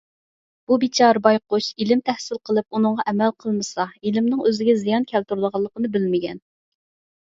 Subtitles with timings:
[0.69, 6.47] بۇ بىچارە بايقۇش ئىلىم تەھسىل قىلىپ ئۇنىڭغا ئەمەل قىلمىسا ئىلىمنىڭ ئۆزىگە زىيان كەلتۈرىدىغانلىقىنى بىلمىگەن.